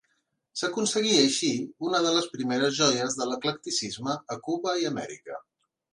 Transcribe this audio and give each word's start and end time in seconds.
S'aconseguia, 0.61 1.17
així, 1.25 1.49
una 1.89 2.01
de 2.05 2.13
les 2.17 2.29
primeres 2.37 2.73
joies 2.79 3.19
de 3.21 3.31
l'eclecticisme 3.33 4.19
a 4.37 4.39
Cuba 4.49 4.75
i 4.83 4.89
a 4.89 4.95
Amèrica. 4.95 5.39